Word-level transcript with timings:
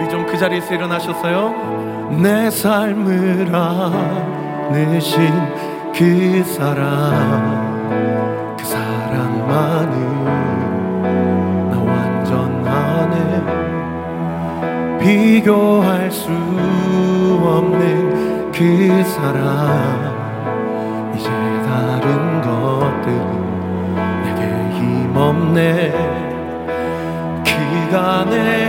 우리 0.00 0.08
좀 0.08 0.24
그 0.26 0.38
자리에서 0.38 0.74
일어나셨어요? 0.74 2.08
내 2.22 2.50
삶을 2.50 3.54
안으신 3.54 5.30
그 5.94 6.42
사랑 6.44 7.90
그 8.56 8.64
사랑만은 8.64 10.24
나 11.70 11.78
완전하네 11.78 13.18
비교할 15.00 16.10
수 16.10 16.30
없는 17.42 18.50
그 18.52 19.04
사랑 19.04 20.10
이제 21.14 21.28
다른 21.28 22.40
것들은 22.40 23.94
내게 24.24 24.42
힘없네 24.78 26.20
안에 27.92 28.59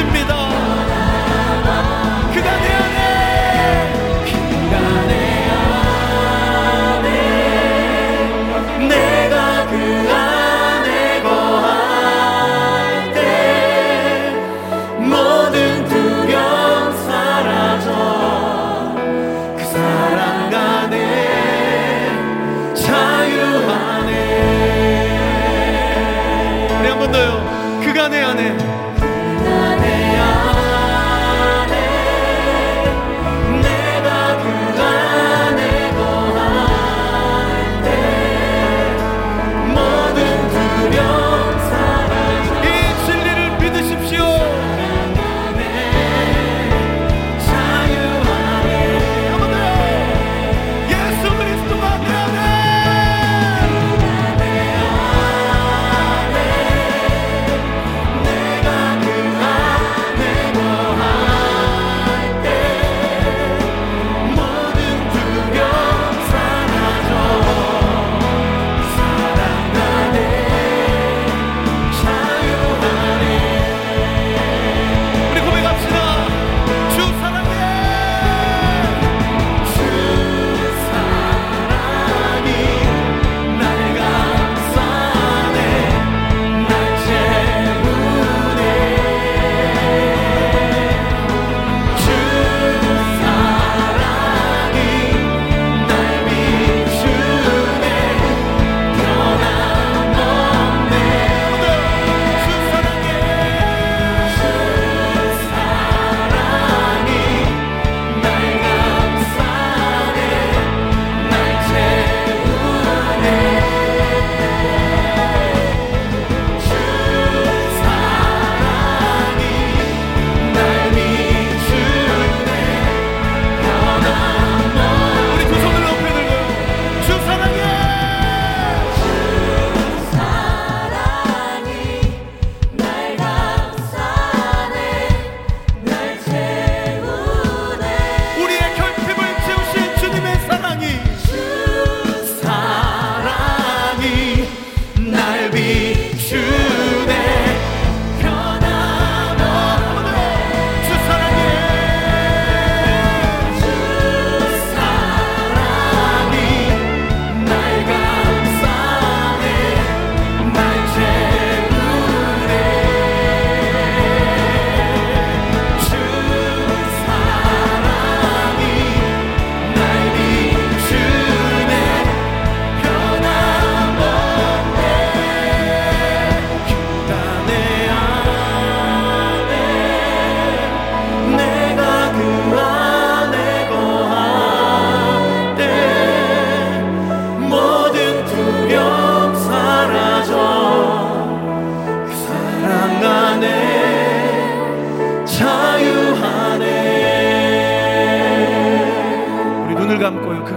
것입니다. 0.00 0.32
그가 2.32 2.48
내 2.56 2.66
안에, 2.72 2.98
그가 4.24 4.74
내 5.06 5.12
안에, 6.96 7.06
내가 8.88 9.34
그 9.66 9.74
안에 10.10 10.88
거할 11.22 13.12
때 13.12 13.18
모든 14.98 15.84
두려움 15.86 16.92
사라져 17.04 17.86
그 19.58 19.60
사랑 19.64 20.20
안에 20.54 20.96
자유 22.74 23.34
안에 23.70 24.10
우리 26.80 26.84
한 26.88 26.92
번 26.98 27.02
더요. 27.12 27.30
그가 27.84 28.08
내 28.08 28.22
안에 28.22 28.56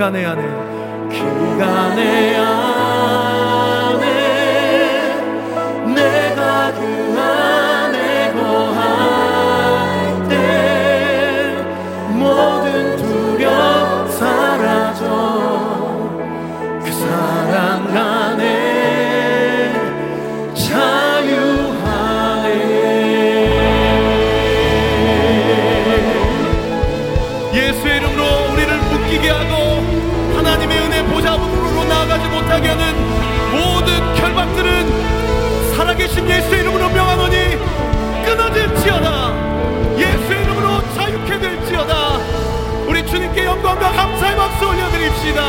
그간의 0.00 0.24
안에 0.24 0.79
올려드립시다. 45.30 45.42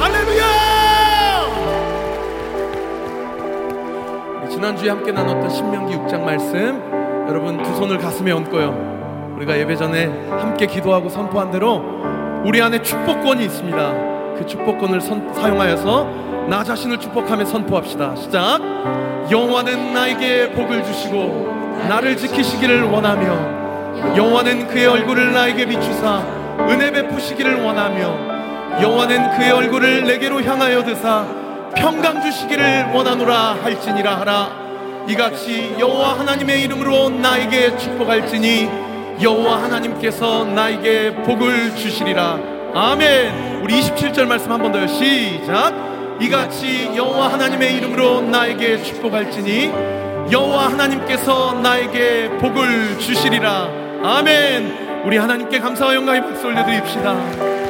할렐루야! 0.00 0.44
지난주에 4.50 4.88
함께 4.90 5.12
나눴던 5.12 5.50
신명기 5.50 5.96
6장 5.96 6.22
말씀 6.22 6.80
여러분 7.28 7.62
두 7.62 7.74
손을 7.76 7.98
가슴에 7.98 8.32
얹고요. 8.32 9.34
우리가 9.36 9.58
예배 9.58 9.76
전에 9.76 10.06
함께 10.30 10.66
기도하고 10.66 11.08
선포한 11.08 11.50
대로 11.50 11.82
우리 12.44 12.62
안에 12.62 12.82
축복권이 12.82 13.44
있습니다. 13.44 13.92
그 14.38 14.46
축복권을 14.46 15.00
선, 15.00 15.32
사용하여서 15.34 16.46
나 16.48 16.62
자신을 16.62 16.98
축복하며 16.98 17.44
선포합시다. 17.46 18.16
시작! 18.16 18.60
여호와는 19.30 19.94
나에게 19.94 20.52
복을 20.52 20.84
주시고 20.84 21.52
나를 21.88 22.16
지키시기를 22.16 22.82
원하며 22.84 24.14
여호와는 24.16 24.68
그의 24.68 24.86
얼굴을 24.86 25.32
나에게 25.32 25.66
비추사 25.66 26.22
은혜 26.68 26.90
베푸시기를 26.90 27.62
원하며 27.62 28.33
여호와는 28.82 29.36
그의 29.36 29.50
얼굴을 29.52 30.04
내게로 30.04 30.42
향하여 30.42 30.82
드사 30.84 31.24
평강 31.76 32.20
주시기를 32.22 32.90
원하노라 32.92 33.56
할지니라 33.62 34.20
하라. 34.20 34.64
이같이 35.08 35.74
여호와 35.78 36.20
하나님의 36.20 36.62
이름으로 36.62 37.10
나에게 37.10 37.76
축복할지니 37.76 38.68
여호와 39.22 39.62
하나님께서 39.64 40.44
나에게 40.44 41.14
복을 41.24 41.74
주시리라. 41.76 42.38
아멘. 42.74 43.62
우리 43.62 43.80
27절 43.80 44.26
말씀 44.26 44.50
한 44.50 44.60
번 44.60 44.72
더요. 44.72 44.86
시작. 44.86 45.72
이같이 46.20 46.90
여호와 46.96 47.32
하나님의 47.32 47.74
이름으로 47.76 48.22
나에게 48.22 48.82
축복할지니 48.82 49.72
여호와 50.32 50.68
하나님께서 50.70 51.54
나에게 51.54 52.30
복을 52.40 52.98
주시리라. 52.98 53.68
아멘. 54.02 55.02
우리 55.04 55.16
하나님께 55.18 55.58
감사와 55.60 55.94
영광의 55.94 56.22
박수 56.22 56.46
올려드립시다 56.46 57.63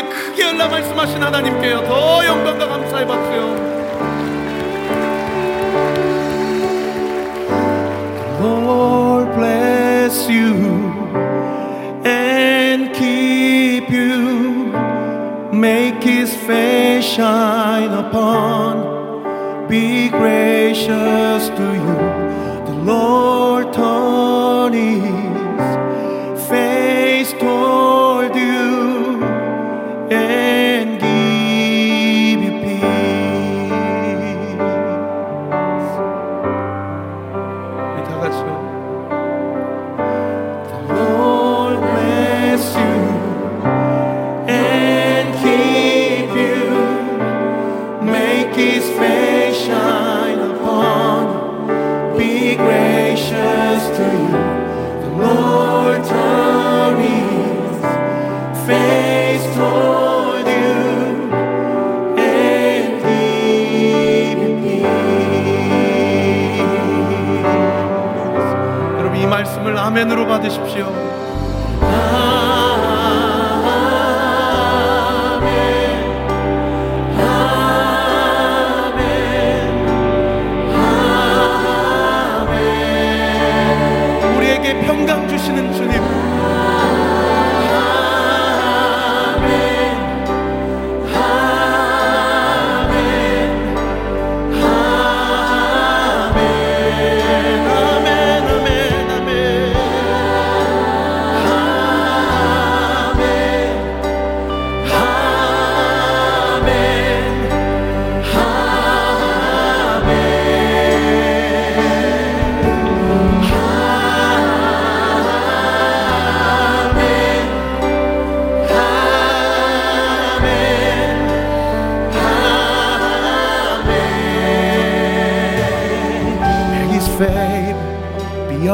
입을 0.00 0.08
크게 0.08 0.42
열라 0.42 0.68
말씀하신 0.68 1.22
하나님께요 1.22 1.84
더 1.84 2.24
영광과 2.24 2.66
감사의 2.66 3.06
박수요 3.06 3.76
Lord 8.40 9.32
bless 9.34 10.30
you 10.30 10.54
and 12.04 12.92
keep 12.94 13.90
you 13.90 14.72
make 15.52 16.02
his 16.02 16.34
face 16.34 17.04
shine 17.04 17.92
upon 17.92 19.68
be 19.68 20.08
gracious 20.08 21.48
to 21.50 21.62
you 21.62 21.96
the 22.66 22.74
Lord 22.84 23.72
turn 23.72 24.72
his 24.72 25.39
아 71.81 72.40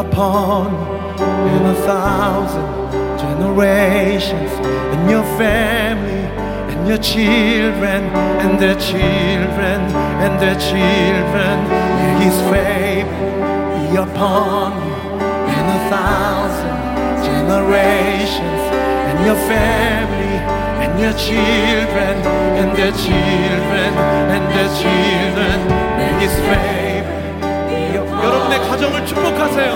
upon 0.08 0.68
in 1.56 1.64
a 1.66 1.76
thousand 1.90 2.70
generations, 3.20 4.52
and 4.94 5.10
your 5.10 5.26
family, 5.42 6.24
and 6.72 6.88
your 6.88 6.98
children, 6.98 8.02
and 8.44 8.60
their 8.60 8.78
children, 8.90 9.80
and 10.24 10.34
their 10.44 10.58
children. 10.70 11.56
May 12.00 12.14
his 12.26 12.38
favor 12.52 13.28
be 13.76 13.86
upon 14.06 14.70
you 14.86 14.96
in 15.58 15.66
a 15.78 15.82
thousand 15.94 16.80
generations, 17.30 18.64
and 19.10 19.18
your 19.28 19.40
family, 19.54 20.36
and 20.84 20.94
your 21.04 21.16
children, 21.28 22.16
and 22.60 22.70
their 22.80 22.94
children, 23.06 23.92
and 24.36 24.44
their 24.56 24.72
children. 24.82 25.58
May 25.98 26.14
his 26.24 26.36
favor 26.48 26.77
너의 28.58 28.70
가정을 28.70 29.06
축복하세요. 29.06 29.72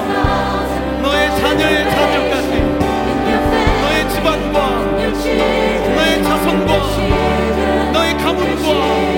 너의 1.04 1.30
자녀의 1.40 1.84
자녀까지, 1.92 2.62
너의 3.82 4.10
집안과, 4.10 4.58
너의 5.96 6.24
자손과, 6.24 7.92
너의 7.94 8.18
가문과. 8.18 9.11